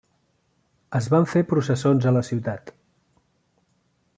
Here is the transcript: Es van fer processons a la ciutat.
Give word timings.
Es 0.99 1.09
van 1.15 1.27
fer 1.33 1.43
processons 1.51 2.09
a 2.11 2.15
la 2.17 2.25
ciutat. 2.31 2.73